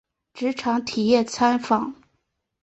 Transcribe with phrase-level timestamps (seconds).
[0.33, 1.93] 职场体验参访